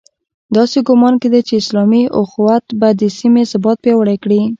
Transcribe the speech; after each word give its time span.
داسې 0.55 0.77
ګومان 0.87 1.15
کېده 1.21 1.41
چې 1.47 1.53
اسلامي 1.61 2.03
اُخوت 2.19 2.65
به 2.79 2.89
د 3.01 3.03
سیمې 3.19 3.43
ثبات 3.51 3.77
پیاوړی 3.83 4.17
کړي. 4.23 4.41